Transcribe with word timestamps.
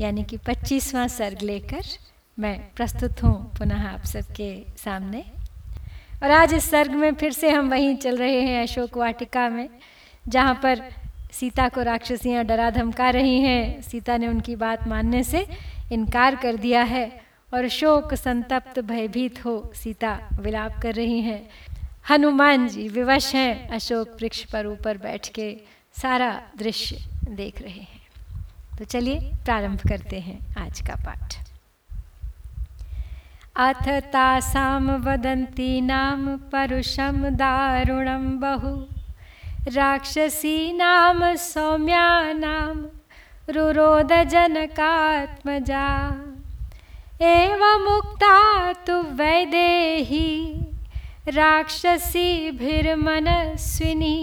यानी 0.00 0.22
कि 0.24 0.36
पच्चीसवां 0.36 1.06
सर्ग 1.08 1.42
लेकर 1.42 1.84
मैं 2.38 2.58
प्रस्तुत 2.76 3.22
हूँ 3.22 3.34
पुनः 3.58 3.86
आप 3.88 4.04
सबके 4.04 4.48
सामने। 4.84 5.24
और 6.22 6.30
आज 6.30 6.54
इस 6.54 6.70
सर्ग 6.70 6.90
में 6.90 7.14
फिर 7.14 7.32
से 7.32 7.50
हम 7.50 7.70
वहीं 7.70 7.94
चल 7.96 8.16
रहे 8.16 8.40
हैं 8.40 8.62
अशोक 8.62 8.96
वाटिका 8.98 9.48
में, 9.48 9.68
जहाँ 10.28 10.54
पर 10.54 10.82
सीता 11.32 11.68
को 11.68 11.82
राक्षसियाँ 11.82 12.44
डरा 12.44 12.70
धमका 12.70 13.10
रही 13.10 13.40
हैं। 13.40 13.82
सीता 13.82 14.16
ने 14.16 14.28
उनकी 14.28 14.56
बात 14.56 14.86
मानने 14.88 15.22
से 15.24 15.46
इनकार 15.92 16.36
कर 16.36 16.56
दिया 16.56 16.82
है 16.82 17.06
और 17.54 17.68
शोक, 17.68 18.14
संतप्त, 18.14 18.78
भयभीत 18.80 19.44
हो 19.44 19.72
सीता 19.74 20.18
विलाप 20.40 20.80
कर 20.82 20.94
रही 20.94 21.20
हैं। 21.20 21.42
हनुमान 22.10 22.68
जी 22.68 22.88
विवश 22.88 23.34
हैं, 23.34 23.68
अशोक 23.68 24.16
वृक्ष 24.20 24.44
पर 24.44 24.66
ऊपर 24.66 24.98
बैठ 24.98 25.28
के 25.28 25.56
सारा 26.02 26.40
दृश्य 26.58 26.96
देख 27.28 27.62
रहे 27.62 27.80
हैं। 27.80 27.93
तो 28.78 28.84
चलिए 28.84 29.18
प्रारंभ 29.44 29.80
करते 29.88 30.18
हैं 30.20 30.38
आज 30.58 30.80
का 30.80 30.94
पाठ। 30.94 31.34
अथ 33.56 33.88
तासाम 34.12 34.90
वदंती 34.90 35.80
नाम 35.80 36.26
परुषम 36.52 37.28
दारुणम 37.34 38.24
बहु। 38.40 38.74
राक्षसी 39.68 40.72
नाम 40.72 41.34
सौम्या 41.34 42.32
नाम 42.32 42.84
रुरोद 43.50 44.12
जनकात्मजा 44.24 45.86
एवं 47.22 47.84
मुक्ता 47.84 48.72
तु 48.72 49.00
वैदेही, 49.14 50.30
राक्षसी 51.28 52.50
भिर्मनस्विनी। 52.50 54.18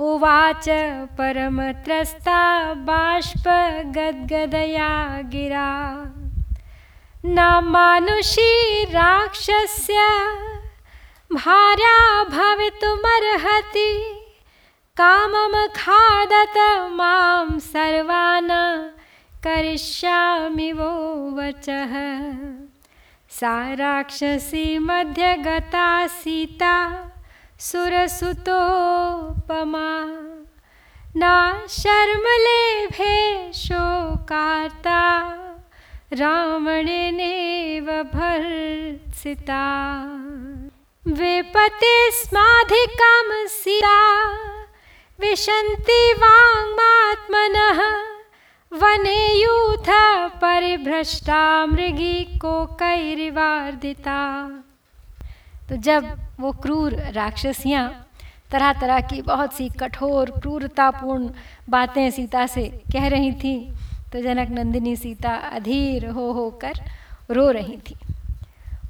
उवाच 0.00 0.64
परमत्रस्ता 1.18 2.74
बाष्पगद्गदया 2.74 5.22
गिरा। 5.22 6.04
न 7.24 7.60
मानुषी 7.64 8.84
राक्षस्य, 8.84 9.94
भार्या 11.32 12.24
भवितुमर्हति। 12.24 14.18
कामं 14.96 15.68
खादत 15.68 16.88
माँ 16.92 17.58
सर्वान् 17.58 18.90
करिष्यामि 19.44 20.72
वो 20.72 21.30
वचः। 21.30 21.92
सा 23.30 23.74
राक्षसी 23.74 24.78
मध्यगता 24.78 26.06
सीता। 26.06 27.08
सुरसुतोपमा। 27.62 30.08
न 31.16 31.52
शर्मलेभे 31.68 33.52
शोकार्ता 33.52 35.00
रावणेनेव 36.12 37.86
भर्त्सिता। 37.86 39.64
विपते 41.06 42.10
स्माधिकां 42.10 43.46
सीता। 43.46 44.28
विशन्ति 45.20 46.14
वाङ्मात्मनः। 46.18 47.82
वने 48.72 49.42
यूथ 49.42 49.90
परिभ्रष्टा। 50.40 51.66
मृगी 51.66 52.24
कोकैरिवार्दिता 52.24 54.50
तो 55.68 55.76
जब 55.76 56.18
वो 56.42 56.50
क्रूर 56.52 56.94
राक्षसियाँ 57.12 57.88
तरह 58.52 58.72
तरह 58.72 59.00
की 59.00 59.20
बहुत 59.22 59.52
सी 59.54 59.68
कठोर, 59.80 60.30
क्रूरतापूर्ण 60.30 61.30
बातें 61.70 62.10
सीता 62.10 62.46
से 62.46 62.66
कह 62.92 63.06
रही 63.08 63.32
थी। 63.34 63.56
तो 64.12 64.20
जनक 64.22 64.50
नंदिनी 64.50 64.94
सीता 64.96 65.34
अधीर 65.50 66.06
हो 66.08 66.32
होकर 66.32 66.80
रो 67.30 67.50
रही 67.50 67.76
थी। 67.80 67.94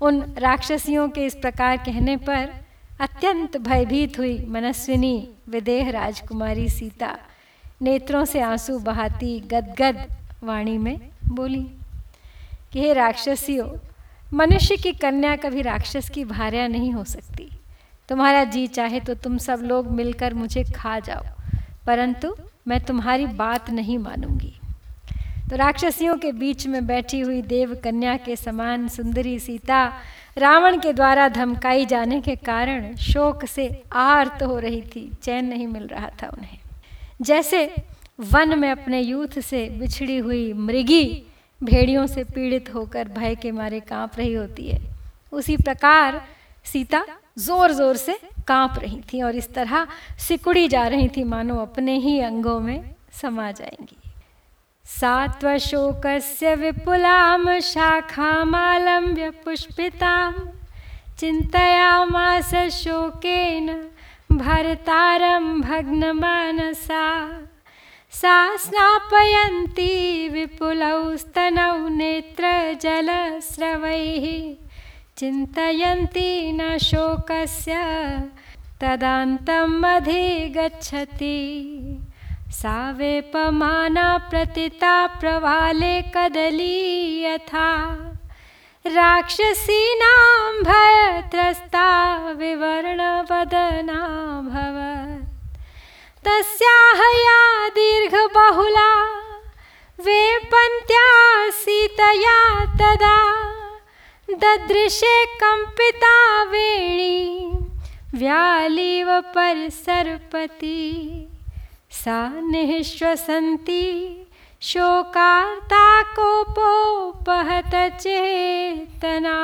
उन 0.02 0.22
राक्षसियों 0.38 1.08
के 1.08 1.26
इस 1.26 1.34
प्रकार 1.34 1.76
कहने 1.76 2.16
पर 2.18 2.48
अत्यंत 3.00 3.56
भयभीत 3.58 4.18
हुई 4.18 4.34
मनस्विनी 4.48 5.16
विदेह 5.48 5.90
राजकुमारी 5.90 6.68
सीता। 6.68 7.16
नेत्रों 7.82 8.24
से 8.24 8.40
आँसू 8.40 8.78
बहाती 8.80 9.38
गदगद 9.50 10.04
वाणी 10.44 10.76
में 10.78 10.96
बोली, 11.26 11.62
कि 12.72 12.80
हे 12.80 12.92
राक्षसियों 12.92 13.68
मनुष्य 14.32 14.76
की 14.76 14.92
कन्या 14.92 15.34
कभी 15.36 15.62
राक्षस 15.62 16.08
की 16.10 16.24
भार्या 16.24 16.66
नहीं 16.68 16.92
हो 16.92 17.04
सकती। 17.04 17.48
तुम्हारा 18.08 18.44
जी 18.44 18.66
चाहे 18.66 19.00
तो 19.00 19.14
तुम 19.14 19.36
सब 19.38 19.60
लोग 19.62 19.90
मिलकर 19.90 20.34
मुझे 20.34 20.62
खा 20.64 20.98
जाओ, 20.98 21.24
परंतु 21.86 22.34
मैं 22.68 22.80
तुम्हारी 22.80 23.26
बात 23.26 23.70
नहीं 23.70 23.98
मानूँगी। 23.98 24.52
तो 25.50 25.56
राक्षसियों 25.56 26.16
के 26.16 26.30
बीच 26.32 26.66
में 26.66 26.86
बैठी 26.86 27.20
हुई 27.20 27.40
देव 27.42 27.74
कन्या 27.74 28.16
के 28.16 28.36
समान 28.36 28.86
सुंदरी 28.88 29.38
सीता 29.38 29.84
रावण 30.38 30.78
के 30.80 30.92
द्वारा 30.92 31.28
धमकाई 31.28 31.86
जाने 31.86 32.20
के 32.20 32.36
कारण 32.36 32.94
शोक 32.96 33.44
से 33.44 33.68
आर्त 33.92 34.42
हो 34.42 34.58
रही 34.58 34.80
थी, 34.82 35.10
चैन 35.22 35.44
नहीं 35.44 35.66
मिल 35.66 35.86
रहा 35.86 36.08
था 36.22 36.28
उन्हें। 36.28 36.58
जैसे 37.22 37.64
वन 38.32 38.58
में 38.58 38.70
अपने 38.70 39.00
यूथ 39.00 39.40
से 39.40 39.68
बिछड़ी 39.70 40.16
हुई 40.18 40.52
मृगी 40.52 41.04
भेड़ियों 41.62 42.06
से 42.06 42.24
पीड़ित 42.24 42.74
होकर 42.74 43.08
भय 43.08 43.34
के 43.34 43.50
मारे 43.52 43.80
काँप 43.80 44.18
रही 44.18 44.32
होती 44.34 44.68
है। 44.68 44.80
उसी 45.32 45.56
प्रकार 45.56 46.20
सीता 46.64 47.04
ज़ोर 47.38 47.72
ज़ोर 47.72 47.96
से 47.96 48.18
काँप 48.48 48.78
रही 48.78 49.00
थी 49.12 49.22
और 49.22 49.36
इस 49.36 49.52
तरह 49.54 49.86
सिकुड़ी 50.18 50.68
जा 50.68 50.86
रही 50.86 51.08
थी, 51.08 51.24
मानो 51.24 51.56
अपने 51.56 51.96
ही 51.98 52.18
अंगों 52.20 52.58
में 52.60 52.94
समा 53.20 53.50
जाएँगी। 53.52 53.96
सात्वशोकस्य 54.86 56.54
विपुलां 56.54 57.60
शाखामालम्ब्य 57.60 59.30
पुष्पितां 59.44 60.32
चिन्तयामास 61.18 62.54
शोकेन 62.74 63.68
भरतारं 64.32 65.60
भग्नमानसा। 65.60 67.04
सा 68.20 68.38
स्नापयन्ती 68.62 69.92
विपुलौ 70.32 70.98
स्तनौ 71.16 71.76
नेत्रजलस्रवैः। 71.98 72.84
चिन्तयन्ती 75.18 76.30
न 76.52 76.60
शोकस्य 76.88 77.74
तदान्तम् 78.80 79.86
अधिगच्छति 79.92 81.40
सा 82.60 82.76
वेपमाना 82.98 84.08
प्रतिता 84.30 84.94
प्रवाले 85.20 85.96
कदली 86.14 86.78
यथा 87.24 87.70
राक्षसीनां 88.98 90.52
भयत्रस्ता 90.68 91.88
विवर्णवदना 92.40 94.00
तस्याह 96.26 96.98
या 97.18 97.31
दीर्घबहुला 98.52 98.90
वेपन्त्या 100.04 101.08
सीतया 101.52 102.38
तदा, 102.80 103.18
ददृशे 104.42 105.14
कम्पिता 105.40 106.16
वेणी 106.50 107.16
व्यालीव 108.14 109.08
परसर्पति 109.34 110.80
सा 111.92 112.18
निःश्वसन्ती 112.50 113.86
शोकार्ता 114.60 115.86
कोपोपहत 116.16 117.74
चेतना 118.00 119.38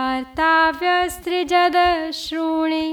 आर्ताव्यस्त्रिजद 0.00 1.76
श्रोणे, 2.14 2.88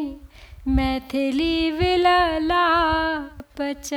मैथिली 0.68 1.72
विललापच। 1.72 3.90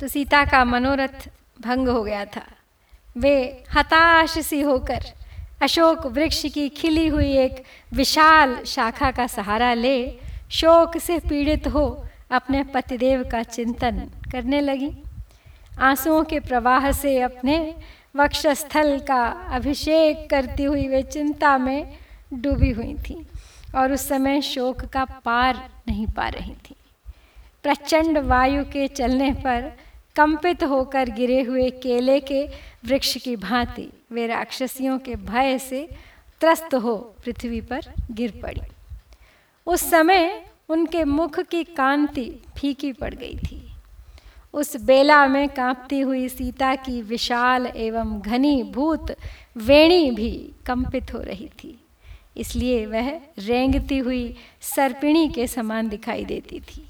तो 0.00 0.08
सीता 0.08 0.44
का 0.44 0.64
मनोरथ 0.64 1.28
भंग 1.60 1.88
हो 1.88 2.02
गया 2.02 2.24
था। 2.24 2.42
वे 3.16 3.64
हताश 3.74 4.38
सी 4.38 4.60
होकर 4.60 5.04
अशोक 5.62 6.06
वृक्ष 6.06 6.44
की 6.54 6.68
खिली 6.68 7.06
हुई 7.08 7.30
एक 7.36 7.62
विशाल 7.92 8.56
शाखा 8.66 9.10
का 9.10 9.26
सहारा 9.26 9.72
ले 9.74 9.96
शोक 10.50 10.98
से 10.98 11.18
पीड़ित 11.18 11.66
हो 11.66 11.86
अपने 12.30 12.62
पतिदेव 12.64 13.22
का 13.24 13.42
चिंतन 13.42 14.00
करने 14.32 14.60
लगी। 14.60 14.90
आंसुओं 15.80 16.22
के 16.24 16.40
प्रवाह 16.40 16.90
से 16.92 17.18
अपने 17.20 17.58
वक्षस्थल 18.16 18.98
का 18.98 19.24
अभिषेक 19.50 20.28
करती 20.30 20.64
हुई 20.64 20.86
वे 20.88 21.02
चिंता 21.02 21.56
में 21.58 21.96
डूबी 22.34 22.70
हुई 22.70 22.94
थी 23.00 23.16
और 23.74 23.92
उस 23.92 24.08
समय 24.08 24.40
शोक 24.42 24.84
का 24.84 25.04
पार 25.24 25.68
नहीं 25.88 26.06
पा 26.06 26.28
रही 26.28 26.54
थी। 26.64 26.76
प्रचंड 27.62 28.18
वायु 28.18 28.64
के 28.64 28.86
चलने 28.88 29.32
पर 29.36 29.72
कंपित 30.16 30.64
होकर 30.64 31.08
गिरे 31.10 31.42
हुए 31.42 31.70
केले 31.70 32.20
के 32.20 32.46
वृक्ष 32.84 33.16
की 33.16 33.36
भांति 33.36 33.88
वे 34.12 34.26
राक्षसियों 34.26 34.98
के 34.98 35.14
भय 35.14 35.58
से 35.58 35.88
त्रस्त 36.40 36.74
हो 36.74 36.96
पृथ्वी 36.96 37.60
पर 37.60 37.92
गिर 38.10 38.40
पड़ी। 38.42 38.60
उस 39.66 39.90
समय 39.90 40.50
उनके 40.68 41.04
मुख 41.04 41.40
की 41.40 41.64
कांति 41.64 42.30
फीकी 42.58 42.92
पड़ 42.92 43.14
गई 43.14 43.36
थी। 43.36 43.62
उस 44.54 44.76
बेला 44.76 45.26
में 45.26 45.48
कांपती 45.48 46.00
हुई 46.00 46.28
सीता 46.28 46.74
की 46.74 47.02
विशाल 47.02 47.66
एवं 47.66 48.20
घनी 48.20 48.62
भूत 48.62 49.16
वेणी 49.56 50.10
भी 50.10 50.52
कंपित 50.66 51.14
हो 51.14 51.18
रही 51.18 51.48
थी। 51.48 51.78
इसलिए 52.36 52.86
वह 52.86 53.20
रेंगती 53.38 53.98
हुई 53.98 54.36
सर्पिणी 54.60 55.28
के 55.28 55.46
समान 55.46 55.88
दिखाई 55.88 56.24
देती 56.24 56.60
थी। 56.60 56.86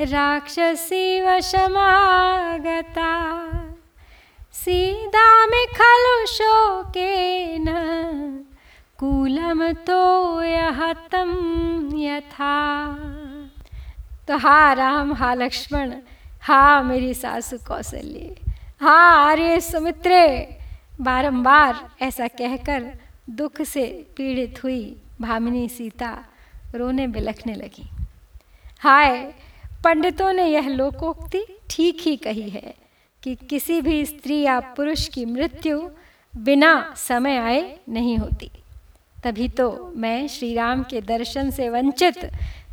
राक्षसी 0.00 1.20
वशमागता। 1.20 3.12
सीदामि 4.52 5.64
खलु 5.74 6.26
शोकेन 6.26 7.66
तो 9.00 9.72
तोयहतं 9.86 11.30
यथा। 11.98 12.54
तो 14.28 14.36
हा 14.36 14.72
राम, 14.72 15.12
हा 15.14 15.32
लक्ष्मण, 15.34 15.92
हा 16.42 16.82
मेरी 16.82 17.12
सासु 17.14 17.58
कौशल्य 17.58 18.34
हाँ 18.80 19.26
आर्य 19.26 19.60
सुमित्रे, 19.60 20.26
बारंबार 21.00 21.88
ऐसा 22.02 22.26
कहकर 22.28 22.90
दुख 23.30 23.62
से 23.62 23.84
पीड़ित 24.16 24.62
हुई 24.64 24.80
भामिनी 25.20 25.68
सीता 25.68 26.12
रोने 26.74 27.06
बिलखने 27.06 27.54
लगी। 27.54 27.90
हाय 28.80 29.34
पंडितों 29.84 30.32
ने 30.32 30.46
यह 30.46 30.68
लोकोक्ति 30.68 31.44
ठीक 31.70 32.00
ही 32.00 32.16
कही 32.16 32.48
है 32.50 32.74
कि 33.22 33.34
किसी 33.50 33.80
भी 33.80 34.04
स्त्री 34.06 34.40
या 34.40 34.58
पुरुष 34.76 35.08
की 35.08 35.24
मृत्यु 35.24 35.80
बिना 36.34 36.94
समय 36.96 37.36
आए 37.36 37.78
नहीं 37.88 38.16
होती। 38.18 38.50
तभी 39.24 39.48
तो 39.48 39.70
मैं 39.96 40.26
श्री 40.28 40.54
राम 40.54 40.82
के 40.82 41.00
दर्शन 41.00 41.50
से 41.50 41.68
वंचित 41.68 42.24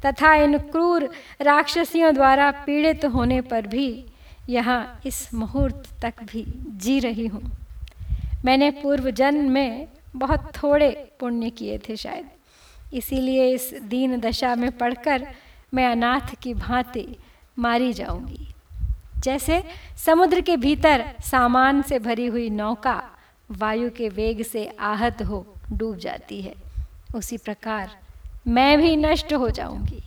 तथा 0.06 0.34
इन 0.36 0.58
क्रूर 0.58 1.10
राक्षसियों 1.42 2.14
द्वारा 2.14 2.52
पीड़ित 2.66 3.06
होने 3.06 3.40
पर 3.42 3.68
भी 3.68 3.88
यहाँ 4.50 5.02
इस 5.06 5.34
मुहूर्त 5.34 5.90
तक 6.02 6.24
भी 6.24 6.46
जी 6.82 7.00
रही 7.00 7.26
हूँ। 7.28 7.42
मैंने 8.46 8.70
पूर्व 8.72 9.10
जन्म 9.12 9.52
में 9.52 9.88
बहुत 10.16 10.52
थोड़े 10.56 10.90
पुण्य 11.20 11.50
किए 11.50 11.78
थे 11.90 11.96
शायद। 11.96 12.94
इसीलिए 12.94 13.50
इस 13.54 13.74
दीन 13.84 14.20
दशा 14.20 14.56
में 14.56 14.72
पढ़कर 14.78 15.28
मैं 15.74 15.88
अनाथ 15.88 16.36
की 16.42 16.54
भांति 16.54 17.08
मारी 17.60 17.92
जाऊँगी। 17.94 18.48
जैसे 19.24 19.64
समुद्र 20.06 20.42
के 20.42 20.58
भीतर 20.58 21.04
सामान 21.24 21.82
से 21.82 22.00
भरी 22.00 22.26
हुई 22.26 22.50
नौका 22.50 23.02
वायु 23.52 23.90
के 23.90 24.10
वेग 24.10 24.42
से 24.44 24.66
आहत 24.80 25.22
हो 25.22 25.46
डूब 25.72 25.98
जाती 25.98 26.42
है, 26.42 26.54
उसी 27.16 27.38
प्रकार 27.38 27.92
मैं 28.48 28.78
भी 28.78 28.96
नष्ट 28.96 29.34
हो 29.34 29.50
जाऊँगी। 29.50 30.04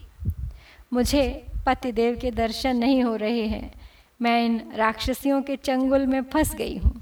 मुझे 0.93 1.23
पतिदेव 1.65 2.17
के 2.21 2.31
दर्शन 2.31 2.77
नहीं 2.77 3.03
हो 3.03 3.15
रहे 3.15 3.45
हैं। 3.47 3.71
मैं 4.21 4.45
इन 4.45 4.61
राक्षसियों 4.75 5.41
के 5.41 5.55
चंगुल 5.55 6.05
में 6.05 6.21
फंस 6.23 6.53
गई 6.55 6.77
हूँ 6.77 6.93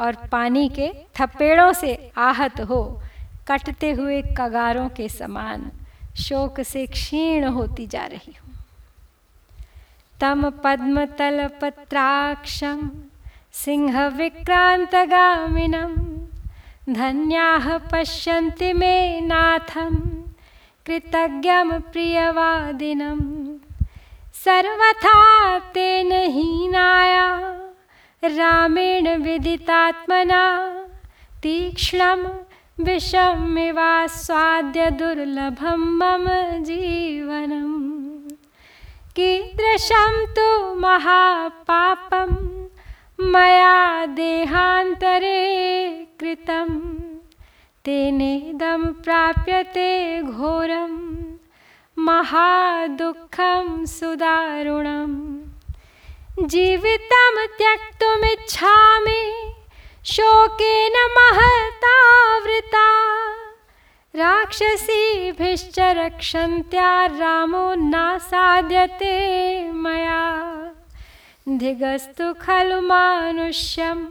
और 0.00 0.16
पानी 0.32 0.68
के 0.68 0.90
थपेड़ों 1.16 1.72
से 1.72 1.94
आहत 2.18 2.60
हो 2.60 2.82
कटते 3.48 3.90
हुए 3.92 4.20
कगारों 4.38 4.88
के 4.88 5.08
समान 5.08 5.70
शोक 6.18 6.60
से 6.60 6.86
क्षीण 6.86 7.44
होती 7.44 7.86
जा 7.86 8.04
रही 8.06 8.32
हूँ। 8.32 8.54
तम 10.20 10.50
पद्म 10.64 11.04
तल 11.04 11.46
पत्राक्षम 11.60 12.90
सिंह 13.52 14.06
विक्रांत 14.08 14.94
गामिनम 14.94 15.94
धन्या 16.94 17.78
पश्यन्ति 17.92 18.72
मे 18.72 19.20
नाथम 19.20 19.94
कृतज्ञम 20.86 21.78
प्रियवादिनम 21.92 23.20
सर्वथा 24.34 25.58
तेन 25.74 26.12
हीनाया, 26.12 27.26
रामेण 28.22 29.08
विदितात्मना 29.16 30.44
तीक्ष्णं 31.42 32.22
विषमिवास्वाद्य 32.80 34.90
दुर्लभं 34.90 35.76
मम 35.76 36.64
जीवनम् 36.64 38.30
कीदृशं 39.16 40.26
तु 40.26 40.74
महापापं, 40.74 42.66
मया 43.20 44.06
देहान्तरे 44.06 46.06
कृतं। 46.20 46.98
तेनेदं 47.84 48.84
प्राप्यते 48.84 50.22
घोरम् 50.22 51.14
महादुःखं 51.98 53.86
सुदारुणं। 53.86 55.40
जीवितं 56.46 57.46
त्यक्तुमिच्छामि 57.46 59.53
शोकेन 60.06 60.92
महतावृता 60.92 63.04
राक्षसीभिश्च 64.14 65.78
रक्षन्त्या 65.78 67.06
रामो 67.06 67.74
नासाद्यते 67.74 69.72
मया। 69.72 70.44
धिगस्तु 71.48 72.32
खलु 72.32 72.80
मानुष्यं, 72.80 74.04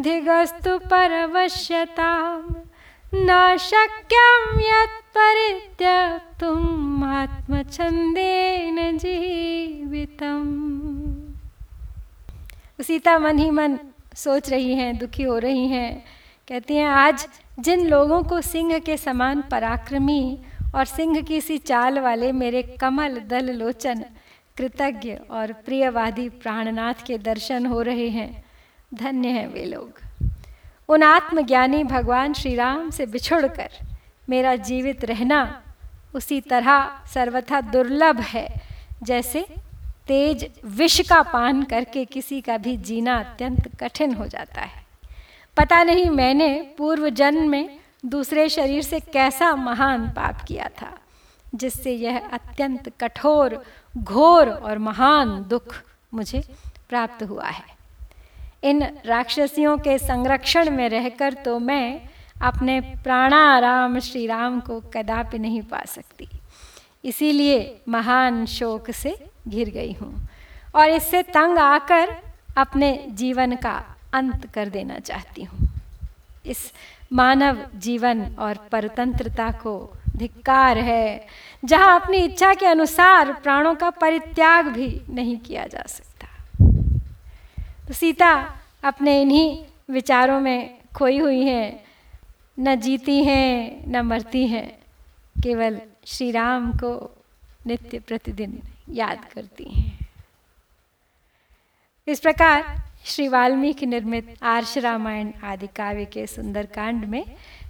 धिगस्तु 0.00 0.78
परवश्यतां। 0.78 2.54
न 3.14 3.56
शक्यं 3.56 4.60
यत्परित्यक्तुम् 4.60 7.04
आत्मछन्देन 7.04 8.98
जीवितम्। 8.98 10.84
सीता 12.84 13.18
मन 13.18 13.38
ही 13.38 13.50
मन 13.50 13.78
सोच 14.16 14.50
रही 14.50 14.74
हैं, 14.74 14.96
दुखी 14.98 15.22
हो 15.22 15.38
रही 15.38 15.66
हैं। 15.68 16.04
कहती 16.48 16.76
हैं, 16.76 16.86
आज 16.86 17.26
जिन 17.60 17.86
लोगों 17.86 18.22
को 18.22 18.40
सिंह 18.40 18.78
के 18.78 18.96
समान 18.96 19.42
पराक्रमी 19.42 20.38
और 20.74 20.84
सिंह 20.84 21.20
की 21.22 21.40
सी 21.40 21.58
चाल 21.58 21.98
वाले 21.98 22.32
मेरे 22.32 22.62
कमल 22.80 23.18
दल 23.20 23.50
लोचन, 23.50 24.04
कृतज्ञ 24.56 25.14
और 25.30 25.52
प्रियवादी 25.52 26.28
प्राणनाथ 26.28 27.04
के 27.06 27.18
दर्शन 27.18 27.66
हो 27.66 27.82
रहे 27.82 28.08
हैं। 28.08 28.44
धन्य 28.94 29.28
हैं 29.28 29.46
वे 29.46 29.64
लोग। 29.64 30.00
उन 30.88 31.02
आत्मज्ञानी 31.02 31.84
भगवान 31.84 32.32
श्री 32.32 32.54
राम 32.54 32.90
से 32.90 33.06
बिछुड़कर 33.06 33.70
मेरा 34.28 34.56
जीवित 34.56 35.04
रहना 35.04 35.62
उसी 36.14 36.40
तरह 36.40 36.90
सर्वथा 37.14 37.60
दुर्लभ 37.60 38.20
है, 38.20 38.48
जैसे 39.02 39.46
तेज 40.08 40.46
विष 40.76 41.00
का 41.08 41.20
पान 41.22 41.62
करके 41.62 42.04
किसी 42.04 42.40
का 42.40 42.56
भी 42.58 42.76
जीना 42.78 43.18
अत्यंत 43.18 43.68
कठिन 43.80 44.14
हो 44.14 44.26
जाता 44.26 44.60
है। 44.60 44.82
पता 45.56 45.82
नहीं 45.82 46.08
मैंने 46.10 46.48
पूर्व 46.78 47.08
जन्म 47.10 47.48
में 47.50 47.78
दूसरे 48.06 48.48
शरीर 48.48 48.82
से 48.82 49.00
कैसा 49.02 49.54
महान 49.56 50.08
पाप 50.08 50.44
किया 50.48 50.68
था, 50.80 50.90
जिससे 51.54 51.92
यह 51.92 52.18
अत्यंत 52.18 52.88
कठोर, 53.00 53.62
घोर 53.94 54.48
और 54.48 54.78
महान 54.78 55.44
दुख 55.48 55.74
मुझे 56.14 56.42
प्राप्त 56.88 57.22
हुआ 57.22 57.48
है। 57.48 57.72
इन 58.64 58.82
राक्षसियों 59.06 59.76
के 59.78 59.98
संरक्षण 59.98 60.70
में 60.70 60.88
रहकर 60.88 61.34
तो 61.34 61.58
मैं 61.58 62.00
अपने 62.42 62.80
प्राणाराम 62.80 63.98
श्री 63.98 64.26
राम 64.26 64.60
को 64.60 64.80
कदापि 64.94 65.38
नहीं 65.38 65.62
पा 65.62 65.82
सकती। 65.86 66.28
इसीलिए 67.04 67.58
महान 67.88 68.44
शोक 68.46 68.90
से 68.90 69.16
घिर 69.48 69.70
गई 69.70 69.92
हूँ। 69.92 70.28
और 70.74 70.90
इससे 70.90 71.22
तंग 71.22 71.58
आकर 71.58 72.16
अपने 72.56 73.06
जीवन 73.10 73.56
का 73.56 73.82
अंत 74.14 74.46
कर 74.54 74.68
देना 74.68 74.98
चाहती 74.98 75.42
हूँ। 75.42 75.68
इस 76.46 76.72
मानव 77.12 77.64
जीवन 77.74 78.24
और 78.38 78.58
परतंत्रता 78.72 79.50
को 79.50 79.92
धिक्कार 80.16 80.78
है, 80.78 81.26
जहाँ 81.64 82.00
अपनी 82.00 82.18
इच्छा 82.18 82.54
के 82.54 82.66
अनुसार 82.66 83.32
प्राणों 83.32 83.74
का 83.74 83.90
परित्याग 83.90 84.66
भी 84.66 85.00
नहीं 85.10 85.38
किया 85.38 85.66
जा 85.66 85.82
सकता। 85.86 86.26
तो 87.88 87.94
सीता 87.94 88.32
अपने 88.84 89.20
इन्हीं 89.22 89.64
विचारों 89.90 90.40
में 90.40 90.78
खोई 90.96 91.18
हुई 91.18 91.42
हैं, 91.42 91.84
न 92.60 92.74
जीती 92.80 93.22
हैं, 93.24 93.84
न 93.88 94.00
मरती 94.00 94.46
हैं, 94.46 94.68
केवल 95.42 95.80
श्री 96.06 96.30
राम 96.30 96.72
को 96.72 96.94
नित्य 97.66 97.98
प्रतिदिन 97.98 98.60
याद 98.88 99.24
करती 99.24 99.64
हैं। 99.64 99.98
इस 102.06 102.20
प्रकार 102.20 102.82
श्री 103.04 103.28
वाल्मीकि 103.28 103.86
निर्मित 103.86 104.36
आर्ष 104.42 104.78
रामायण 104.78 105.32
आदि 105.44 105.66
काव्य 105.66 106.04
के 106.04 106.26
सुंदरकांड 106.26 107.04
में 107.04 107.24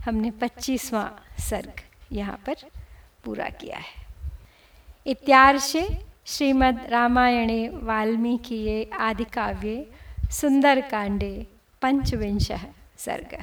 हमने 0.04 0.30
पच्चीसवां 0.30 1.42
सर्ग 1.42 1.80
यहाँ 2.12 2.36
पर 2.46 2.54
पूरा 3.24 3.48
किया 3.48 3.76
है। 3.76 4.02
इत्यार्षे 5.06 5.86
श्रीमद् 6.26 6.86
रामायणे 6.90 7.68
वाल्मीकि 7.68 8.90
आदि 9.00 9.24
काव्ये 9.24 9.86
सुंदरकांडे 10.30 11.46
पंचविंश 11.82 12.52
सर्ग। 12.98 13.36